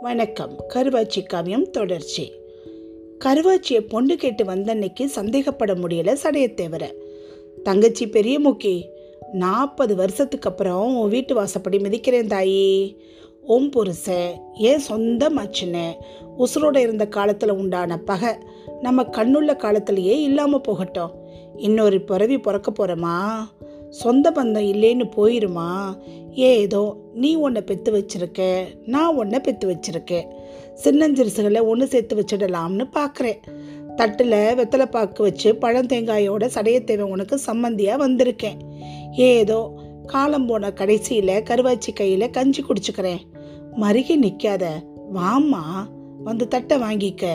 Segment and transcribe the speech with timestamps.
[0.00, 0.64] வணக்கம்.
[0.74, 2.32] கருவாச்சி காவியம் தொடர்ச்சி.
[3.24, 6.92] கருவாச்சியை பொண்ணு கேட்டு வந்தன்னைக்கு சந்தேகப்பட முடியல சடையத்தேவர.
[7.62, 8.84] தங்கச்சி பெரிய முக்கி
[9.32, 12.96] நாற்பது வருஷத்துக்கு அப்புறம் உன் வீட்டு வாசப்படி மிதிக்கிறேன் தாயி.
[13.42, 15.92] ஓம் புருஷன் ஏன் சொந்த மச்சின?
[16.38, 18.34] உசுரோட இருந்த காலத்தில் உண்டான பகை
[18.80, 21.12] நம்ம கண்ணுள்ள காலத்திலேயே இல்லாமல் போகட்டும்.
[21.56, 23.38] இன்னொரு பிறவி பிறக்க போகிறோமா
[23.90, 25.96] சொந்த பந்தம் இல்லைன்னு போயிருமா?
[26.30, 30.28] ஏதோ நீ ஒன்றை பெற்று வச்சிருக்க நான் ஒன்றை பெற்று வச்சிருக்கேன்
[30.84, 33.40] சின்னஞ்சிறுசுகளை ஒன்று சேர்த்து வச்சிடலாம்னு பார்க்குறேன்
[33.96, 38.58] தட்டில் வெத்தலை பாக்கு வச்சு பழந்தேங்காயோட சடையத்தேவை உனக்கு சம்மந்தியாக வந்திருக்கேன்.
[39.12, 43.20] ஏதோ காலம் போன கடைசியில் கருவாச்சி கையில் கஞ்சி குடிச்சுக்கிறேன்.
[43.80, 44.66] மருகி நிற்காத
[45.14, 45.64] வாம்மா
[46.24, 47.26] வந்து தட்டை வாங்கிக்க.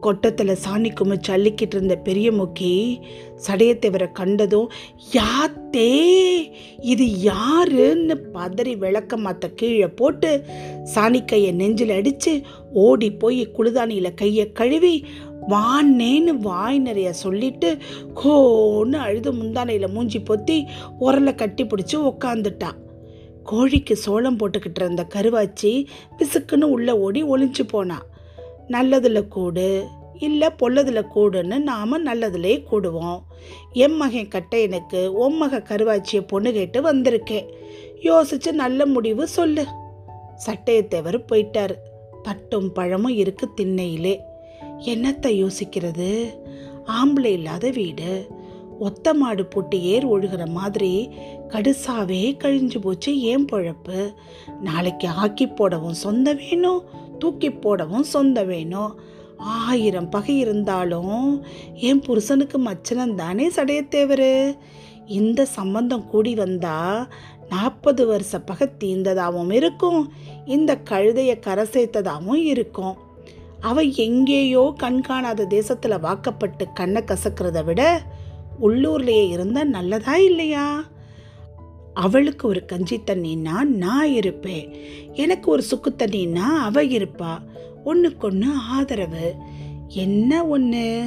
[0.00, 3.00] கொட்டத்தில் சாணி குமிச்சு அள்ளிக்கிட்டு இருந்த பெரிய முக்கி
[3.46, 4.68] சடையத்தேவரை கண்டதும்
[5.12, 5.90] யாத்தே
[6.80, 10.44] இது யாருன்னு பதறி விளக்க மாத்த கீழே போட்டு
[10.94, 15.04] சாணி கையை நெஞ்சில் அடித்து ஓடி போய் குளிதானியில் கையை கழுவி
[15.48, 17.76] வானேன்னு வாய் நிறைய சொல்லிட்டு
[18.24, 20.66] கோன்னு அழுது முந்தானையில் மூஞ்சி பொத்தி
[21.00, 22.70] உரலை கட்டி பிடிச்சி உக்காந்துட்டா.
[23.44, 25.86] கோழிக்கு சோளம் போட்டுக்கிட்டு இருந்த கருவாச்சி
[26.18, 28.06] பிசுக்குன்னு உள்ளே ஓடி ஒளிஞ்சு போனான்
[28.68, 29.86] நல்லதில் கூடு
[30.18, 33.20] இல்லை பொல்லதில் கூடுன்னு நாம் நல்லதிலே கூடுவோம்.
[33.72, 37.46] என் மகன் கட்டையனுக்கு உம்மக கருவாச்சியை பொண்ணு கேட்டு வந்திருக்கேன்
[38.02, 39.66] யோசிச்சு நல்ல முடிவு சொல்லு.
[40.46, 41.74] சட்டையத்தேவர் போயிட்டார்.
[42.22, 44.18] பட்டும் பழமும் இருக்கு திண்ணையிலே.
[44.78, 46.34] என்னத்தை யோசிக்கிறது?
[46.86, 48.26] ஆம்பளை இல்லாத வீடு.
[48.78, 51.08] ஒத்த மாடு போட்டு ஏர் ஒழுகிற மாதிரி
[51.48, 54.14] கடுசாவே கழிஞ்சு போச்சு ஏன் பொழப்பு?
[54.60, 56.84] நாளைக்கு ஆக்கி போடவும் சொந்த வேணும்.
[57.18, 58.92] தூக்கி போடவும் சொந்த வேணும்
[59.38, 64.56] ஆயிரம் பகை இருந்தாலும் என் புருஷனுக்கு மச்சனம் தானே சடையத்தேவர்.
[65.06, 66.76] இந்த சம்பந்தம் கூடி வந்தா
[67.48, 70.00] நாற்பது வருஷ பகை தீர்ந்ததாகவும் இருக்கும்.
[70.44, 72.96] இந்த கழுதையை கரை சேர்த்ததாகவும் இருக்கும்.
[73.60, 77.82] அவ எங்கேயோ கண்காணாத தேசத்தில் வாக்கப்பட்டு கண்ணை கசக்கிறத விட
[78.62, 80.66] உள்ளூர்லேயே இருந்தால் நல்லதா இல்லையா?
[81.96, 84.66] அவளுக்கு ஒரு கஞ்சி தண்ணின்னா நான் இருப்பேன்.
[85.12, 87.32] எனக்கு ஒரு சுக்கு தண்ணின்னா அவ இருப்பா.
[87.84, 89.34] ஒன்றுக்கொன்று ஆதரவு.
[89.88, 91.04] என்ன ஒன்று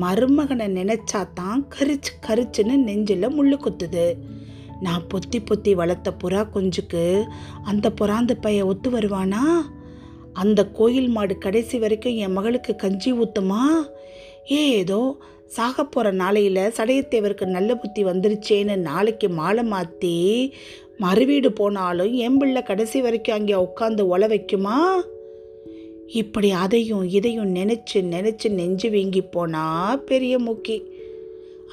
[0.00, 4.14] மருமகனை நினைச்சா தான் கரிச்சு கரிச்சுன்னு நெஞ்சில் முள்ளு குத்துது.
[4.80, 7.24] நான் பொத்தி பொத்தி வளர்த்த புறா குஞ்சுக்கு
[7.64, 9.44] அந்த புறாந்து பைய ஒத்து வருவானா?
[10.32, 13.62] அந்த கோயில் மாடு கடைசி வரைக்கும் என் மகளுக்கு கஞ்சி ஊத்துமா?
[14.46, 15.00] ஏதோ
[15.46, 20.54] சாக போகிற நாளையில் சடையத்தேவருக்கு நல்ல புத்தி வந்துருச்சேன்னு நாளைக்கு மாலை மாற்றி
[21.00, 24.76] மறுவீடு போனாலும் என் பிள்ளை கடைசி வரைக்கும் அங்கே உட்காந்து ஒல வைக்குமா?
[26.06, 30.82] இப்படி அதையும் இதையும் நினச்சி நினச்சி நெஞ்சு வீங்கி போனா பெரிய மூக்கி.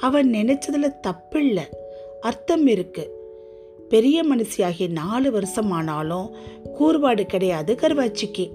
[0.00, 1.66] அவன் நினச்சதில் தப்பில்லை.
[2.20, 3.08] அர்த்தம் இருக்குது
[3.88, 6.34] பெரிய மனுஷியாகி நாலு வருஷம் ஆனாலும்
[6.74, 8.50] கூறுபாடு கிடையாது கருவாச்சிக்கு.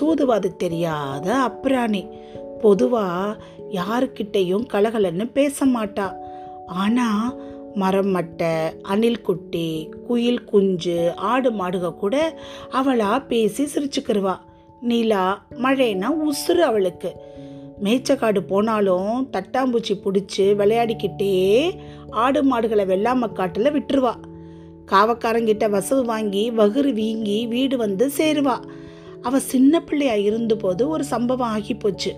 [0.00, 2.08] சூதுவாது தெரியாத அப்ராணி
[2.60, 6.06] பொதுவாக யாருக்கிட்டையும் கலகலன்னு பேச மாட்டா
[6.66, 7.34] ஆனா
[7.74, 12.38] மரம் மட்டை அணில் குட்டி குயில் குஞ்சு ஆடு மாடுக கூட
[12.72, 14.36] அவளா பேசி சிரிச்சுக்கிருவா.
[14.80, 17.12] நிலா மழைனா உசுறு அவளுக்கு.
[17.82, 21.32] மேய்ச்சக்காடு போனாலும் தட்டாம்பூச்சி பிடிச்சி விளையாடிக்கிட்டே
[22.10, 24.14] ஆடு மாடுகளை வெள்ளாம காட்டில் விட்டுருவா.
[24.86, 28.56] காவக்காரங்கிட்ட வசவு வாங்கி வகுறு வீங்கி வீடு வந்து சேருவா.
[29.22, 32.14] அவ சின்ன பிள்ளையா இருந்தபோது ஒரு சம்பவம் ஆகி போச்சு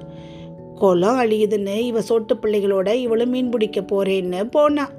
[0.74, 4.90] குளம் அழியுதுன்னு இவ சொட்டு பிள்ளைகளோட இவளும் மீன் பிடிக்க போறேன்னு போனா.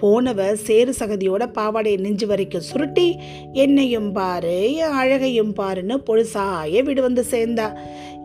[0.00, 3.16] போனவ சேறு சகதியோட பாவாடையை நெஞ்சு வரைக்கும் சுருட்டி
[3.52, 7.66] என்னையும் பாரு என் அழகையும் பாருன்னு பொழுசாய வீடு வந்து சேர்ந்தா.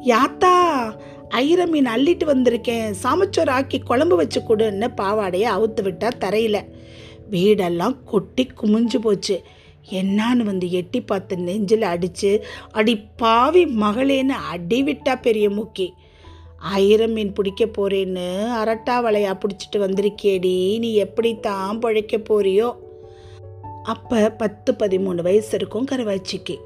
[0.06, 0.54] யாத்தா
[1.30, 6.60] ஐர மீன் அள்ளிட்டு வந்திருக்கேன் சாமச்சோறு ஆக்கி குழம்பு வச்சு கொடுன்னு பாவாடையை அவுத்து விட்டா தரையில.
[7.32, 9.42] வீடெல்லாம் கொட்டி குமிஞ்சு போச்சு.
[9.92, 12.42] என்னான்னு வந்து எட்டி பார்த்து நெஞ்சில் அடிச்சு
[12.72, 15.90] அடி பாவி மகளேன்னு அடி விட்டா பெரிய முக்கி.
[16.60, 22.76] ஆயிரம் மீன் பிடிக்க போறேன்னு அரட்டா வலையா பிடிச்சிட்டு வந்திருக்கேடி நீ எப்படித்தான் பிழைக்க போறியோ?
[23.84, 26.58] அப்போ பத்து பதிமூணு வயசு இருக்கும் கருவாச்சிக்கு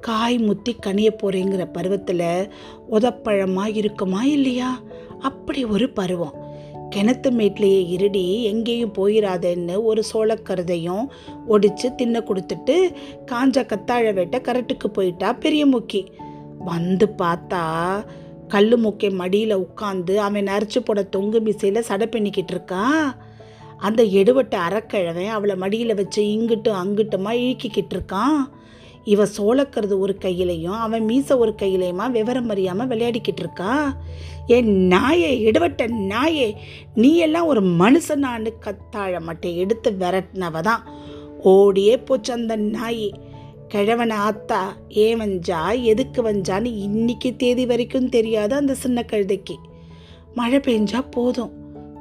[0.00, 2.52] காய் முத்தி கனிய போறேங்கிற பருவத்தில்
[2.90, 4.82] உதப்பழமாக இருக்குமா இல்லையா?
[5.18, 6.50] அப்படி ஒரு பருவம்.
[6.96, 11.06] கிணத்து மேட்லேயே இருடி எங்கேயும் போயிடாதேன்னு ஒரு சோளக்கருதையும்
[11.48, 12.94] ஒடிச்சு தின்ன கொடுத்துட்டு
[13.32, 16.06] காஞ்ச கத்தாழ வேட்டை கரட்டுக்கு போயிட்டா பெரிய முக்கி.
[16.58, 17.64] வந்து பார்த்தா
[18.52, 23.06] கல் மூக்கை மடியில் உட்காந்து அவன் நரைச்சி போட தொங்கு மிசையில் சடை பின்னிக்கிட்டு இருக்கான்
[23.78, 28.40] அந்த எடுவட்ட அறக்கிழவன் அவளை மடியில் வச்சு இங்கிட்டும் அங்கிட்டுமா இழுக்கிக்கிட்டு இருக்கான்.
[29.04, 33.88] இவன் சோளக்கிறது ஒரு கையிலையும் அவன் மீசை ஒரு கையிலையுமா விவரம் அறியாமல் விளையாடிக்கிட்டு இருக்கான்
[34.46, 36.46] என் நாயே எடுவட்ட நாயே
[36.94, 40.84] நீ எல்லாம் ஒரு மனுஷனான்னு கத்தாழ மட்டை எடுத்து விரட்டினவ தான்
[41.54, 43.06] ஓடியே போச்சு அந்த நாய்.
[43.72, 45.82] கிழவன் ஆத்தா ஏன் வஞ்சா?
[45.82, 49.56] எதுக்கு வஞ்சான்னு இன்னைக்கு தேதி வரைக்கும் தெரியாது அந்த சின்ன கழுதைக்கு.
[50.34, 51.52] மழை பெஞ்சா போதும்.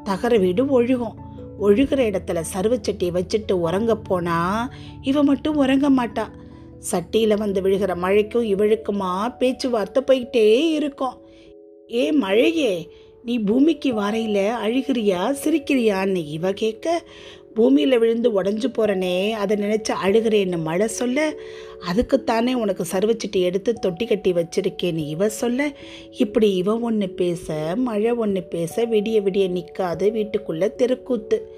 [0.03, 1.13] தகர வீடு ஒழுகும்.
[1.62, 4.69] ஒழுகிற இடத்துல சருவச்சட்டியை வச்சுட்டு உறங்க போனா
[5.01, 6.27] இவ மட்டும் உறங்க மாட்டா.
[6.91, 11.25] சட்டியில் வந்து விழுகிற மழைக்கும் இவழுக்குமா பேச்சுவார்த்தை போயிட்டே இருக்கும்.
[11.94, 12.91] ஏ மழையே
[13.24, 17.03] நீ பூமிக்கு வரையில அழுகிறியா சிரிக்கிறியான்னு இவ கேட்க
[17.53, 21.33] பூமியில் விழுந்து உடஞ்சு போகிறனே அதை நினச்சி அழுகிறேன்னு மழை சொல்ல
[21.92, 25.71] அதுக்குத்தானே உனக்கு சர்வச்சிட்டி எடுத்து தொட்டி கட்டி வச்சிருக்கேன்னு இவ சொல்ல
[26.12, 31.56] இப்படி இவ ஒன்று பேச மழை ஒன்று பேச விடிய விடிய நிற்காது வீட்டுக்குள்ளே தெருக்கூத்து.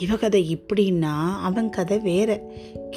[0.00, 2.40] இவ கதை இப்படின்னா அவன் கதை வேற.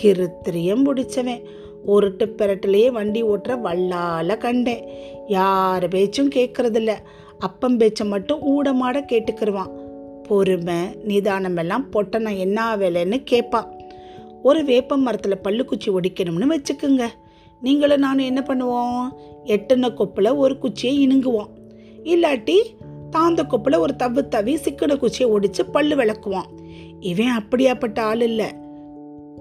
[0.02, 1.42] கிருத்திரியம் முடிச்சவன்.
[1.88, 4.88] உருட்டு பெரட்டிலேயே வண்டி ஓட்டுற வல்லால் கண்டேன்.
[5.28, 6.94] யார் பேச்சும் கேட்குறதில்ல
[7.40, 9.83] அப்பம் பேச்சை மட்டும் ஊடமாட கேட்டுக்கிருவான்.
[10.28, 13.82] பொறுமை நிதானம் எல்லாம் பொட்டனை என்ன வேலைன்னு கேட்பான்
[14.44, 17.06] ஒரு வேப்ப மரத்தில் பல்லுக்குச்சி ஒடிக்கணும்னு வச்சுக்குங்க.
[17.62, 19.10] நீங்களும் நானும் என்ன பண்ணுவோம்?
[19.44, 21.48] எட்டுன கொப்பில் ஒரு குச்சியை இணுங்குவோம்.
[22.04, 22.56] இல்லாட்டி
[23.12, 26.50] தாந்த கொப்பில் ஒரு தவ்வு தவி சிக்கன குச்சியை ஒடித்து பல்லு விளக்குவான்
[27.00, 28.46] இவன் அப்படியாப்பட்ட ஆள் இல்லை.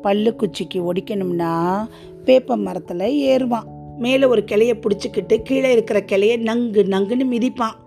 [0.02, 1.87] பல்லு குச்சிக்கு ஒடிக்கணும்னா
[2.25, 3.96] வேப்ப மரத்தில் ஏறுவான்.
[3.99, 7.81] மேலே ஒரு கிளைய பிடிச்சிக்கிட்டு கீழே இருக்கிற கிளைய நங்கு நங்குன்னு மிதிப்பான்.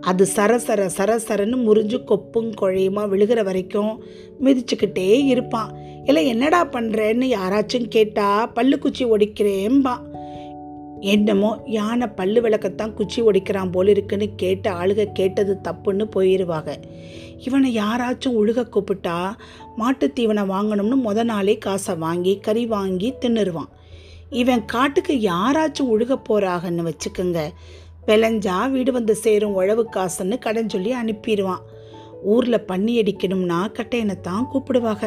[0.00, 4.02] அது சரசர சரசரன்னு முறிஞ்சு கொப்பும் குழையுமா விழுகிற வரைக்கும்
[4.44, 5.72] மிதிச்சுக்கிட்டே இருப்பான்
[6.04, 9.94] இல்லை என்னடா பண்ணுறேன்னு யாராச்சும் கேட்டா பல்லு குச்சி ஒடிக்கிறேன்பா
[11.00, 16.82] என்னமோ யானை பல்லு விளக்கத்தான் குச்சி ஒடிக்கிறான் போல இருக்குன்னு கேட்ட ஆளுக கேட்டது தப்புன்னு போயிடுவாங்க
[17.36, 19.30] இவனை யாராச்சும் உழுக கூப்பிட்டா
[19.78, 23.70] மாட்டுத்தீவனை வாங்கணும்னு முத நாளே காசை வாங்கி கறி வாங்கி தின்னுருவான்.
[24.30, 27.48] இவன் காட்டுக்கு யாராச்சும் உழுக போறாகன்னு வச்சுக்கோங்க.
[28.08, 31.64] விளைஞ்சா வீடு வந்து சேரும் உழவு காசுன்னு கடன் சொல்லி அனுப்பிடுவான்
[32.22, 35.06] ஊரில் பண்ணி அடிக்கணும்னா கட்டையனை தான் கூப்பிடுவாங்க.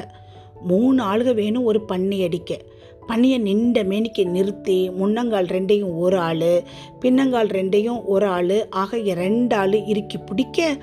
[0.61, 2.59] மூணு ஆளுக வேணும் ஒரு பண்ணி அடிக்க.
[3.07, 6.63] பண்ணியை நின்ற மேனிக்கு நிறுத்தி முன்னங்கால் ரெண்டையும் ஒரு ஆள்
[7.01, 10.77] பின்னங்கால் ரெண்டையும் ஒரு ஆள் ஆக ரெண்டு ஆள் இறுக்கி பிடிக்க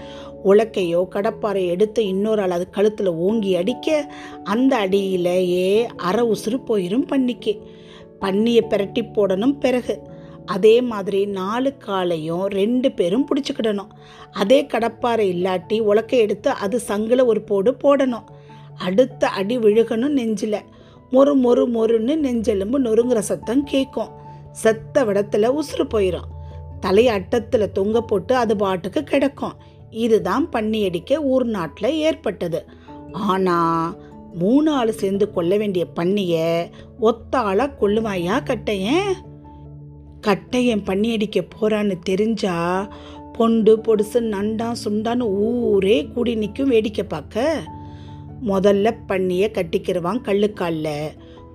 [0.45, 4.11] உலக்கையோ கடப்பாறை எடுத்து இன்னொரு ஆள் அது கழுத்தில் ஓங்கி அடிக்க
[4.45, 7.55] அந்த அடியிலேயே அரை உசுறு போயிடும் பண்ணிக்கு.
[8.21, 9.97] பண்ணியை பிரட்டி போடணும் பிறகு.
[10.47, 13.91] அதே மாதிரி நாலு காலையும் ரெண்டு பேரும் பிடிச்சிக்கிடணும்.
[14.33, 18.29] அதே கடப்பாறை இல்லாட்டி உலக்கை எடுத்து அது சங்கில் ஒரு போடு போடணும்.
[18.79, 20.61] அடுத்த அடி விழுகணும் நெஞ்சில்.
[21.13, 24.09] மொறு மொறு மொறுன்னு நெஞ்செலும்பு நொறுங்குற சத்தம் கேட்கும்
[24.53, 26.29] செத்த விடத்தில் உசுறு போயிடும்
[26.81, 29.53] தலையை அட்டத்தில் தொங்க போட்டு அது பாட்டுக்கு கிடக்கும்.
[29.91, 32.67] இதுதான் பண்ணி அடிக்க ஊர் நாட்டில் ஏற்பட்டது.
[33.13, 37.39] ஆனால் மூணு ஆள் சேர்ந்து கொள்ள வேண்டிய பண்ணியை ஒத்த
[37.81, 39.30] கொள்ளுவாயா கட்டையன்?
[40.27, 42.57] கட்டையன் பண்ணி அடிக்க போறான்னு தெரிஞ்சா
[43.39, 47.63] பொண்டு பொடுசு நண்டா சுண்டான்னு ஊரே கூடி நிற்கும் வேடிக்கை பார்க்க.
[48.47, 51.09] முதல்ல பண்ணியை கட்டிக்கிறவான் கல்லுக்காலில்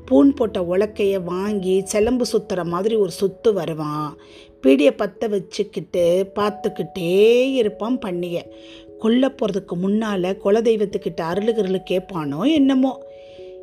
[0.08, 4.18] பூன் போட்ட உலக்கையை வாங்கி சிலம்பு சுத்துற மாதிரி ஒரு சுத்து வருவான்.
[4.64, 7.14] பீடியை பற்ற வச்சுக்கிட்டு பார்த்துக்கிட்டே
[7.54, 8.44] இருப்பான் பண்ணியை.
[9.00, 12.92] கொல்ல போகிறதுக்கு முன்னால் குலதெய்வத்துக்கிட்ட அருளுகிறலு கேட்பானோ என்னமோ.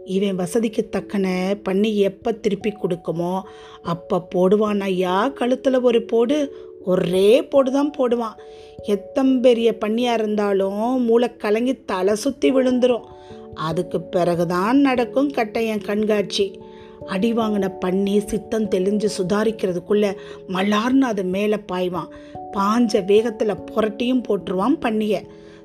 [0.06, 3.40] இவன் வசதிக்கு தக்கன பண்ணி எப்போ திருப்பி கொடுக்குமோ
[3.82, 5.28] அப்போ போடுவான் ஐயா.
[5.28, 6.36] கழுத்தில் ஒரு போடு
[6.84, 8.38] ஒரே போடு தான் போடுவான்
[8.86, 13.06] எத்தம்பெரிய பண்ணியாக இருந்தாலும் மூளை கலங்கி தலை சுற்றி விழுந்துரும்.
[13.54, 16.60] அதுக்கு பிறகுதான் நடக்கும் கட்டையன் கண்காட்சி.
[17.06, 20.16] அடி வாங்கின பண்ணி சித்தம் தெளிஞ்சு சுதாரிக்கிறதுக்குள்ளே
[20.48, 22.12] மலார்னு அது மேலே பாய்வான்.
[22.56, 25.22] பாஞ்ச வேகத்தில் புரட்டியும் போட்டுருவான் பண்ணியை.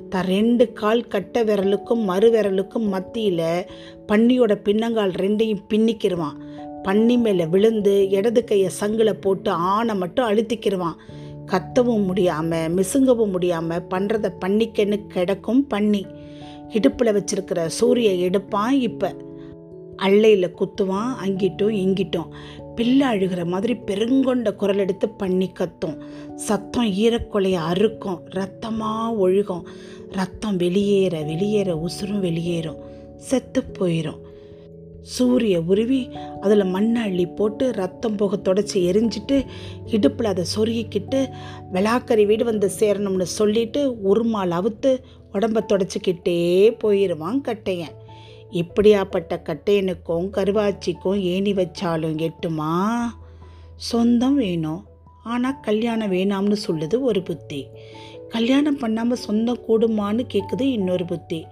[0.09, 3.65] த ரெண்டு கால் கட்டை விரலுக்கும் மறு விரலுக்கும் மத்தியில்
[4.09, 6.37] பன்னியோட பின்னங்கால் ரெண்டையும் பின்னிக்கிருவான்.
[6.83, 10.97] பன்னி மேலே விழுந்து இடது கையை சங்கில் போட்டு ஆணை மட்டும் அழுத்திக்கிருவான்.
[11.51, 16.05] கத்தவும் முடியாமல் மிசுங்கவும் முடியாமல் பண்ணுறத பண்ணிக்கன்னு கிடக்கும் பண்ணி
[16.69, 19.09] இடுப்பில் வச்சிருக்கிற சூரிய எடுப்பான் இப்போ.
[20.05, 22.31] அள்ளையில் குத்துவான் அங்கிட்டும் இங்கிட்டும்.
[22.77, 25.97] பிள்ளை அழுகிற மாதிரி பெருங்கொண்ட குரல் எடுத்து பண்ணி கத்தும்.
[26.47, 28.19] சத்தம் ஈரக்கொலையை அறுக்கும்.
[28.29, 29.63] ரத்தமாக ஒழுகும்.
[30.11, 32.81] ரத்தம் வெளியேற வெளியேற உசுரும் வெளியேறும்.
[33.29, 34.21] செத்து போயிடும்
[35.15, 35.99] சூரிய உருவி
[36.41, 39.37] அதில் மண்ணை அள்ளி போட்டு ரத்தம் போக தொடச்சி எரிஞ்சிட்டு
[39.85, 41.19] இடுப்பில் அதை சொருகிக்கிட்டு
[41.73, 44.91] விளாக்கறி வீடு வந்து சேரணும்னு சொல்லிட்டு உருமால் அவுத்து
[45.33, 46.37] உடம்ப தொடச்சிக்கிட்டே
[46.79, 47.95] போயிடுவான் கட்டையன்.
[48.51, 52.99] இப்படியாப்பட்ட கட்டையனுக்கும் கருவாச்சிக்கும் ஏணி வச்சாலும் எட்டுமா?
[53.75, 54.85] சொந்தம் வேணும்
[55.23, 57.67] ஆனால் கல்யாணம் வேணாம்னு சொல்லுது ஒரு புத்தி.
[58.29, 61.45] கல்யாணம் பண்ணாமல் சொந்தம் கூடுமான்னு கேட்குது இன்னொரு புத்தி.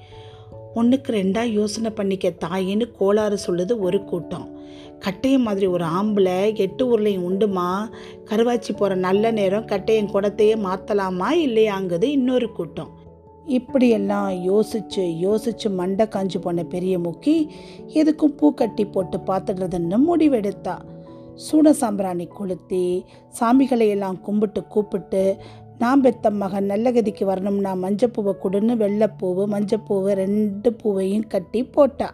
[0.73, 4.59] ஒன்றுக்கு ரெண்டாக யோசனை பண்ணிக்க தாயின்னு கோளாறு சொல்லுது ஒரு கூட்டம்.
[4.99, 7.89] கட்டையம் மாதிரி ஒரு ஆம்பளை எட்டு உருளையும் உண்டுமா?
[8.25, 13.03] கருவாச்சி போகிற நல்ல நேரம் கட்டையன் குடத்தையே மாற்றலாமா இல்லையாங்குது இன்னொரு கூட்டம்.
[13.47, 17.49] இப்படியெல்லாம் யோசிச்சு யோசிச்சு மண்டை காஞ்சி போன பெரிய முக்கி
[17.93, 20.75] எதுக்கும் பூ கட்டி போட்டு பார்த்துடுறதுன்னு முடிவெடுத்தா.
[21.35, 23.05] சூட சாம்பிராணி கொளுத்தி
[23.39, 25.37] சாமிகளை எல்லாம் கும்பிட்டு கூப்பிட்டு
[25.77, 32.13] நான் பெத்த மகன் நல்ல கதிக்கு வரணும்னா மஞ்சப்பூவை கொடுன்னு வெள்ளைப்பூவு மஞ்சப்பூவு ரெண்டு பூவையும் கட்டி போட்டா.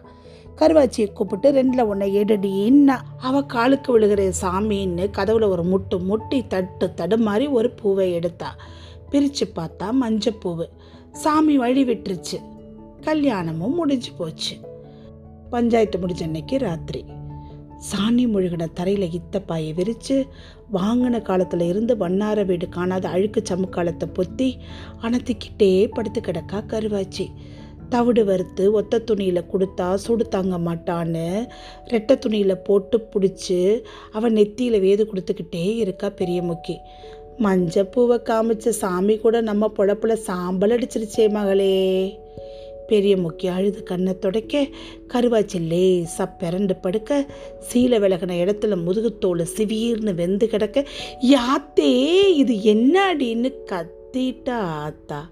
[0.56, 7.50] கருவாச்சியை கூப்பிட்டு ரெண்டில் ஒன்றை எடுடின்னா அவ காலுக்கு விழுகிற சாமின்னு கதவுல ஒரு முட்டு முட்டி தட்டு தடுமாறி
[7.50, 8.56] ஒரு பூவை எடுத்தா.
[9.10, 10.66] பிரித்து பார்த்தா மஞ்சப்பூவு
[11.12, 12.38] சாமி வழி விட்டுருச்சு.
[13.00, 14.56] கல்யாணமும் முடிஞ்சு போச்சு.
[15.50, 17.04] பஞ்சாயத்து முடிஞ்ச அன்னைக்கு ராத்திரி.
[17.90, 20.26] சாணி முழுகின தரையில் இத்தப்பாயை விரித்து
[20.72, 24.54] வாங்கின காலத்தில் இருந்து வண்ணார வீடு காணாத அழுக்கு சமுக்காலத்தை பொத்தி
[25.02, 27.26] அணத்திக்கிட்டே படுத்து கிடக்கா கருவாச்சி.
[27.88, 31.48] தவிடு வறுத்து ஒத்த துணியில் கொடுத்தா சுடு தாங்க மாட்டான்னு
[31.84, 33.80] ரெட்டை துணியில் போட்டு பிடிச்சி
[34.12, 36.76] அவன் நெத்தியில் வேது கொடுத்துக்கிட்டே இருக்கா பெரிய முக்கி.
[37.38, 42.20] மஞ்சப்பூவை காமிச்ச சாமி கூட நம்ம பொழப்புல சாம்பல் அடிச்சிருச்சே மகளே.
[42.86, 44.66] பெரிய முக்கிய அழுது கண்ணை துடைக்க
[45.14, 47.26] கருவாச்சி லேசாக பிறண்டு படுக்க
[47.58, 50.84] சீலை விலகின இடத்துல முதுகுத்தோல் சிவீர்னு வெந்து கிடக்க
[51.30, 51.92] யாத்தே
[52.34, 55.30] இது என்னடின்னு கத்திட்டா ஆத்தா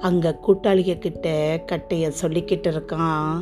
[0.00, 1.28] அங்கே கூட்டாளிக கிட்ட
[1.66, 3.40] கட்டைய சொல்லிக்கிட்டு இருக்கான்.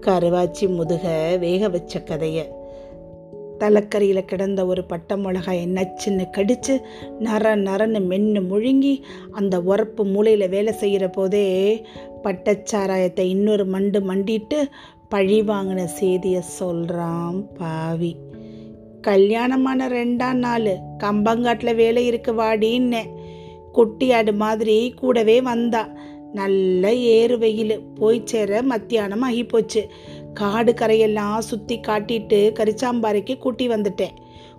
[0.00, 2.48] கருவாச்சி முதுக வேக வச்ச கதையை
[3.62, 6.74] தலைக்கறியில் கிடந்த ஒரு பட்டை மிளகாயை நச்சுன்னு கடித்து
[7.20, 8.94] நர நரன்னு மென்று முழுங்கி
[9.30, 11.46] அந்த உரப்பு மூளையில் வேலை செய்கிற போதே
[12.22, 14.58] பட்டச்சாராயத்தை இன்னொரு மண்டு மண்டிட்டு
[15.08, 18.16] பழி வாங்கின செய்தியை சொல்கிறான் பாவி.
[19.00, 23.10] கல்யாணமான ரெண்டாம் நாள் கம்பங்காட்டில் வேலை இருக்கு வாடின்னேன்
[23.74, 25.82] குட்டியாடு மாதிரி கூடவே வந்தா.
[26.32, 27.74] நல்ல ஏறு வெயில்.
[27.94, 29.82] போய் சேர மத்தியானம் ஆகி போச்சு.
[30.34, 34.14] காடு கரையெல்லாம் சுற்றி காட்டிட்டு கரிச்சாம்பாறைக்கு கூட்டி வந்துட்டேன்.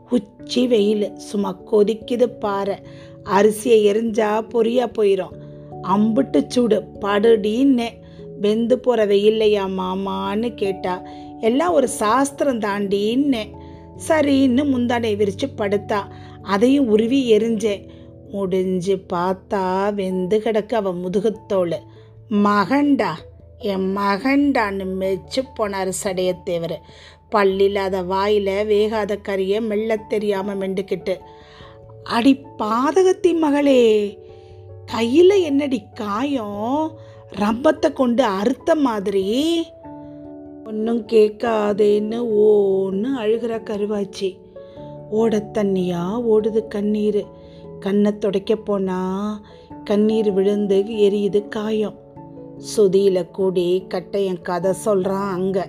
[0.10, 1.16] உச்சி வெயில்.
[1.16, 2.76] சும்மா கொதிக்குது பாறை.
[3.24, 5.34] அரிசியை எரிஞ்சா பொரியா போயிடும்
[5.84, 6.84] அம்புட்டு சூடு.
[7.02, 7.88] படுடின்னு.
[8.40, 11.04] வெந்து போகிற வெயில்லையா மாமான்னு கேட்டா.
[11.42, 13.52] எல்லாம் ஒரு சாஸ்திரம் தாண்டின்னு.
[14.08, 16.00] சரின்னு முந்தானை விரித்து படுத்தா.
[16.42, 17.88] அதையும் உருவி எரிஞ்சேன்.
[18.32, 21.76] முடிஞ்சு பார்த்தா வெந்து கிடக்கு அவன் முதுகுத்தோள்.
[22.30, 23.10] மகண்டா
[23.64, 26.78] என் மகன்டான்னு மெச்சு போனார் சடையத்தேவர்.
[27.32, 31.16] பல்லில்லாத வாயில் வேகாத கறியை மெல்ல தெரியாமல் மெண்டுக்கிட்டு
[32.04, 33.84] அடி பாதகத்தி மகளே
[34.86, 37.00] கையில் என்னடி காயம்?
[37.40, 39.28] ரம்பத்தை கொண்டு அறுத்த மாதிரி?
[40.66, 44.30] ஒன்றும் கேட்காதேன்னு ஓன்னு அழுகிற கருவாச்சி.
[45.10, 46.04] ஓட தண்ணியா?
[46.32, 47.22] ஓடுது கண்ணீர்.
[47.80, 49.00] கண்ணை துடைக்க போனா
[49.84, 51.98] கண்ணீர் விழுந்து எரியுது காயம்.
[52.72, 55.66] சுதியில் கூடி கட்டையன் கதை சொல்கிறான் அங்கே.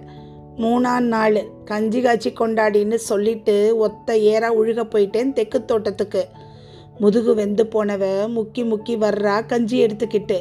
[0.56, 6.22] மூணாம் நாள் கஞ்சி காய்ச்சி கொண்டாடின்னு சொல்லிட்டு ஒத்த ஏறா உழுக போயிட்டேன் தெக்கு தோட்டத்துக்கு.
[6.98, 8.04] முதுகு வெந்து போனவ
[8.36, 10.40] முக்கி முக்கி வர்றா கஞ்சி எடுத்துக்கிட்டு.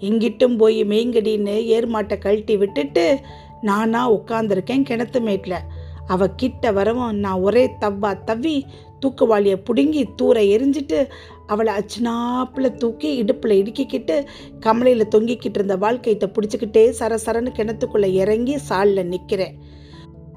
[0.00, 3.18] எங்கிட்டும் போய் மேய்ங்கடின்னு ஏர்மாட்டை கழட்டி விட்டுட்டு
[3.60, 5.64] நானா உட்காந்துருக்கேன் கிணத்து மேட்டில்
[6.06, 8.54] அவ கிட்ட வரவும் நான் ஒரே தவ்வா தவ்வி
[9.00, 11.00] தூக்குவாளியை பிடுங்கி தூர எரிஞ்சிட்டு
[11.48, 14.16] அவளை அச்சுனாப்பில் தூக்கி இடுப்பில் இடுக்கிக்கிட்டு
[14.60, 19.56] கமலையில் தொங்கிக்கிட்டு இருந்த வாழ்க்கையத்தை பிடிச்சிக்கிட்டே சரசரன்னு கிணத்துக்குள்ளே இறங்கி சாலில் நிற்கிறேன்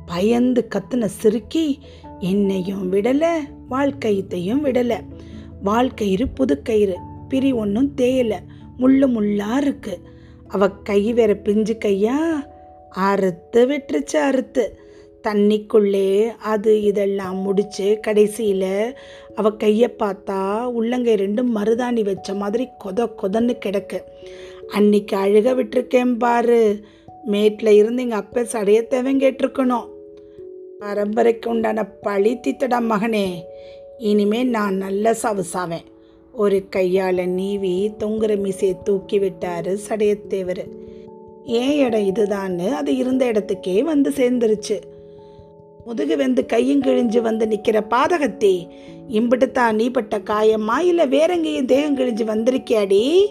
[0.05, 1.79] பயந்து கத்துன சிறுக்கி
[2.19, 3.33] என்னையும் விடலை
[3.69, 4.97] வாழ்க்கையத்தையும் விடலை.
[5.65, 6.95] வாழ்க்கயிறு புதுக்கயிறு
[7.29, 8.39] பிரி ஒன்றும் தேயலை
[8.77, 10.03] முள்ளு முள்ளா இருக்குது
[10.47, 12.17] அவள் கை வேற பிஞ்சு கையா
[12.89, 14.63] அறுத்து விட்டுருச்சு அறுத்து.
[15.23, 18.97] தண்ணிக்குள்ளே அது இதெல்லாம் முடிச்சு கடைசியில்
[19.35, 24.01] அவ கையை பார்த்தா உள்ளங்கை ரெண்டும் மருதாணி வச்ச மாதிரி கொத கொதன்னு கிடக்கு.
[24.67, 26.79] அன்னைக்கு அழுக விட்டுருக்கேன் பாரு.
[27.23, 29.87] மேட்டில் இருந்து எங்கள் அப்பா சடையத்தவன் கேட்டிருக்கணும்.
[30.79, 33.41] பரம்பரைக்கு உண்டான பழி தித்தடா மகனே.
[33.97, 35.89] இனிமே நான் நல்ல சவுசாவேன்.
[36.33, 40.65] ஒரு கையால் நீவி தொங்குற மீசையை தூக்கி விட்டார் சடையத்தேவர்.
[41.45, 42.69] ஏன் இடம் இதுதான்னு?
[42.69, 44.81] அது இருந்த இடத்துக்கே வந்து சேர்ந்துருச்சு.
[45.91, 48.67] முதுகு வெந்து கையும் கிழிஞ்சு வந்து நிற்கிற பாதகத்தே
[49.09, 53.25] இம்பிட்டுத்தான் நீ பட்ட காயமா இல்லை வேறெங்கேயும் தேகம் கிழிஞ்சு வந்திருக்கியாடி?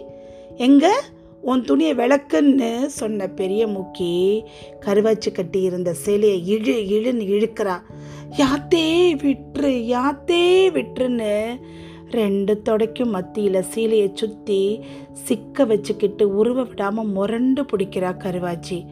[0.57, 1.03] எங்க?
[1.41, 4.43] உன் துணியை விளக்குன்னு சொன்ன பெரிய மூக்கி
[4.87, 7.77] கருவாச்சு கட்டி இருந்த சேலையை இழு இழுன்னு இழுக்கிறா.
[8.39, 11.61] யாத்தே விட்டுரு யாத்தே விட்டுருன்னு
[12.11, 18.85] ரெண்டு தொடைக்கும் மத்தியில் சீலையை சுற்றி சிக்க வச்சுக்கிட்டு உருவ விடாமல் முரண்டு பிடிக்கிறா கருவாச்சி.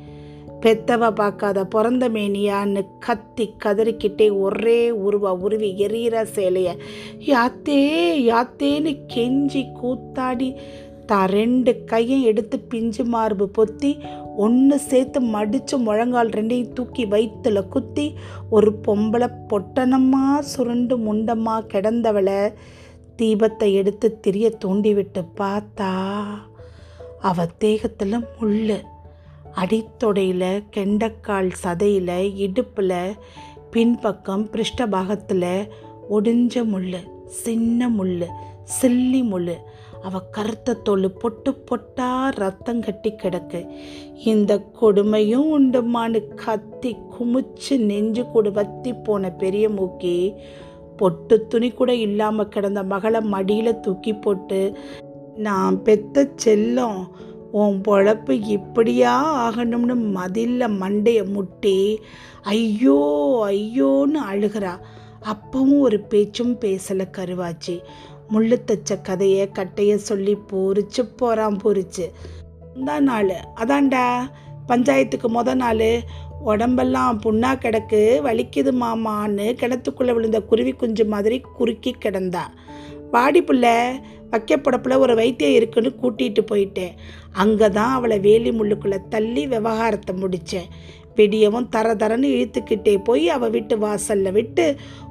[0.62, 6.70] பெத்தவ பார்க்காத பிறந்த மேனியான்னு கத்தி கதறிக்கிட்டே ஒரே உருவா உருவி எரியிற சேலைய
[7.26, 7.78] யாத்தே
[8.24, 10.48] யாத்தேன்னு கெஞ்சி கூத்தாடி
[11.06, 13.92] தான் ரெண்டு கையும் எடுத்து பிஞ்சு மார்பு பொத்தி
[14.36, 18.06] ஒன்று சேர்த்து மடித்து முழங்கால் ரெண்டையும் தூக்கி வயிற்றுல குத்தி
[18.50, 22.40] ஒரு பொம்பளை பொட்டனமாக சுருண்டு முண்டமாக கிடந்தவளை
[23.16, 25.90] தீபத்தை எடுத்து திரிய தூண்டிவிட்டு பார்த்தா
[27.20, 28.76] அவ தேகத்தில் முள்ளு.
[29.58, 33.00] அடித்தொடையில் கெண்டக்கால் சதையில் இடுப்பில்
[33.70, 35.52] பின்பக்கம் பிருஷ்டபாகத்தில்
[36.10, 38.26] ஒடிஞ்ச முள் சின்ன முள்
[38.80, 39.52] சில்லி முள்
[40.02, 43.60] அவ கருத்த தோல் பொட்டு பொட்டா ரத்தம் கட்டி கிடக்கு.
[44.24, 50.34] இந்த கொடுமையும் உண்டுமான்னு கத்தி குமிச்சு நெஞ்சு கூட வத்தி போன பெரிய மூக்கி
[50.96, 54.60] பொட்டு துணி கூட இல்லாமல் கிடந்த மகளை மடியில் தூக்கி போட்டு
[55.36, 57.00] நான் பெத்த செல்லம்
[57.52, 59.14] உன் பொழப்பு இப்படியா
[59.48, 62.00] ஆகணும்னு மதிலில் மண்டையை முட்டி
[62.42, 62.98] ஐயோ
[63.48, 64.78] ஐயோன்னு அழுகிறா.
[65.22, 67.80] அப்பவும் ஒரு பேச்சும் பேசலை கருவாச்சி.
[68.32, 72.06] முள்ளு தச்ச கதையை கட்டையை சொல்லி பூரிச்சு போகிறான் பூரிச்சு.
[72.74, 74.06] முந்தா நாள் அதான்டா.
[74.68, 76.02] பஞ்சாயத்துக்கு முத நாள்
[76.44, 82.44] உடம்பெல்லாம் புண்ணா கிடக்கு வலிக்குது மாமான்னு கிணத்துக்குள்ளே விழுந்த குருவி குஞ்சு மாதிரி குறுக்கி கிடந்தா.
[83.10, 83.66] வாடி புள்ள
[84.32, 86.96] வைக்கப்படப்பில் ஒரு வைத்தியம் இருக்குன்னு கூட்டிகிட்டு போயிட்டேன்.
[87.42, 90.70] அங்கே தான் அவளை வேலி முள்ளுக்குள்ளே தள்ளி விவகாரத்தை முடித்தேன்
[91.18, 94.66] வெடியவும் தர தரன்னு இழுத்துக்கிட்டே போய் அவள் வீட்டு வாசலில் விட்டு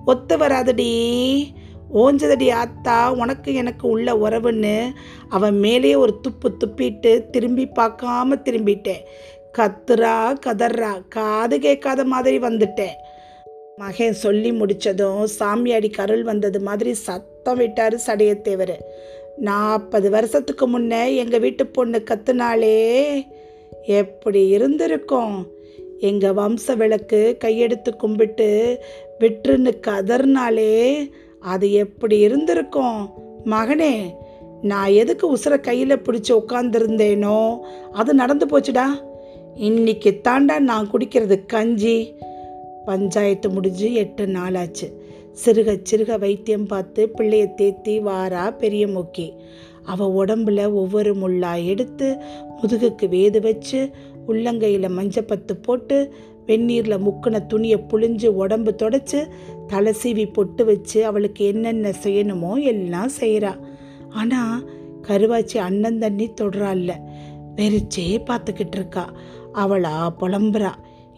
[0.06, 0.92] ஒத்து வராதடி
[2.04, 4.76] ஓஞ்சதடி ஆத்தா உனக்கு எனக்கு உள்ள உறவுன்னு.
[5.30, 9.04] அவன் மேலேயே ஒரு துப்பு துப்பிட்டு திரும்பி பார்க்காம திரும்பிட்டேன்.
[9.58, 12.98] கத்துறா கதறா காது கேட்காத மாதிரி வந்துட்டேன்.
[13.80, 18.74] மகன் சொல்லி முடித்ததும் சாமியாடி கருள் வந்தது மாதிரி சத்தம் விட்டார் சடையத்தேவர்.
[19.38, 22.78] நாற்பது வருஷத்துக்கு முன்னே எங்கள் வீட்டு பொண்ணு கத்துனாலே
[23.84, 25.48] எப்படி இருந்திருக்கும்?
[26.00, 28.80] எங்கள் வம்ச விளக்கு கையெடுத்து கும்பிட்டு
[29.20, 33.10] விட்டுருன்னு கதர்னாலே அது எப்படி இருந்திருக்கும்?
[33.46, 34.10] மகனே
[34.62, 37.60] நான் எதுக்கு உசுரை கையில் பிடிச்சி உட்காந்துருந்தேனோ
[37.92, 38.86] அது நடந்து போச்சுடா.
[39.56, 42.26] இன்னைக்கு தாண்டா நான் குடிக்கிறது கஞ்சி.
[42.88, 44.88] பஞ்சாயத்து முடிஞ்சு எட்டு நாளாச்சு.
[45.42, 49.28] சிறுக சிறுக வைத்தியம் பார்த்து பிள்ளைய தேத்தி வாரா பெரிய மூக்கி.
[49.94, 52.08] அவள் உடம்புல ஒவ்வொரு முள்ளா எடுத்து
[52.58, 53.82] முதுகுக்கு வேது வச்சு
[54.28, 55.98] உள்ளங்கையில் மஞ்சப்பத்து போட்டு
[56.48, 59.20] வெந்நீரில் முக்கின துணியை புழிஞ்சு உடம்பு தொடச்சி
[59.68, 63.54] தலை சீவி பொட்டு வச்சு அவளுக்கு என்னென்ன செய்யணுமோ எல்லாம் செய்கிறா
[64.10, 64.60] ஆனால்
[65.08, 66.94] கருவாச்சி அண்ணன் தண்ணி தொடுறாள்ல
[67.56, 69.06] வெறிச்சே பார்த்துக்கிட்டு இருக்கா.
[69.54, 70.72] அவளா புலம்புறா.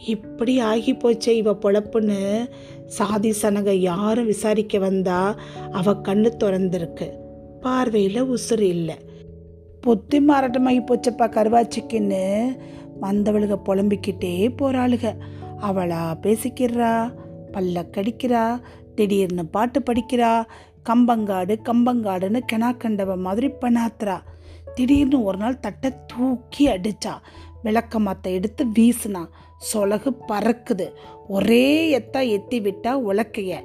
[0.05, 2.49] இப்படி ஆகி போச்சே இவ பொழப்புன்னு
[2.85, 5.35] சாதி சனக யாரும் விசாரிக்க வந்தா
[5.71, 7.09] அவ கண்ணு திறந்திருக்கு.
[7.61, 8.95] பார்வையில் உசுறு இல்லை.
[9.81, 12.57] புத்தி மாறாட்டமாகி போச்சப்பா கருவாச்சிக்குன்னு
[13.01, 15.15] வந்தவளுக புலம்பிக்கிட்டே போகிறாளுக
[15.61, 17.13] அவளா பேசிக்கிறா
[17.51, 18.59] பல்ல கடிக்கிறா
[18.95, 20.43] திடீர்னு பாட்டு படிக்கிறா
[20.89, 24.17] கம்பங்காடு கம்பங்காடுன்னு கிணா கண்டவ மாதிரி பண்ணாத்துறா
[24.75, 27.13] திடீர்னு ஒரு நாள் தட்டை தூக்கி அடிச்சா
[27.63, 29.27] விளக்க மாத்தை எடுத்து வீசினா
[29.73, 30.91] சொலகு பறக்குது.
[31.27, 33.55] ஒரே எத்தா எத்தி விட்டா உலக்கைய.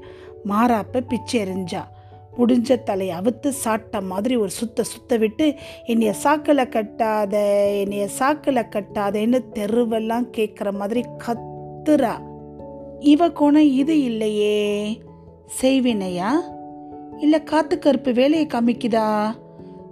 [0.48, 1.92] மாறாப்ப பிச்சை எறிஞ்சா.
[2.38, 5.54] முடிஞ்ச தலையை அவுத்து சாட்ட மாதிரி ஒரு சுத்த சுத்த விட்டு
[5.84, 7.32] என்னைய சாக்கில் கட்டாத
[7.80, 12.12] என்னைய சாக்கில் கட்டாதேன்னு தெருவெல்லாம் கேட்குற மாதிரி கத்துறா.
[13.00, 15.02] இவ கோணம் இது இல்லையே.
[15.60, 16.28] செய்வினையா?
[17.18, 19.34] இல்லை காத்து கருப்பு வேலையை காமிக்குதா?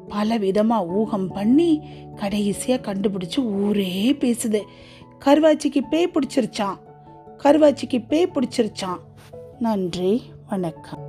[0.08, 1.82] பல விதமாக ஊகம் பண்ணி
[2.14, 4.60] கடைசியாக கண்டுபிடிச்சி ஊரே பேசுது.
[5.24, 6.78] கருவாச்சிக்கு பேய் பிடிச்சிருச்சான்
[7.38, 9.00] கருவாச்சிக்கு பேய் பிடிச்சிருச்சான்
[9.58, 11.01] நன்றி வணக்கம்.